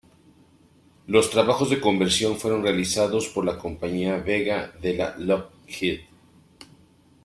Los 1.05 1.29
trabajos 1.29 1.69
de 1.69 1.79
conversión 1.79 2.35
fueron 2.35 2.63
realizados 2.63 3.27
por 3.27 3.45
la 3.45 3.59
compañía 3.59 4.17
Vega 4.17 4.73
de 4.81 4.95
la 4.95 5.15
Lockheed. 5.19 6.01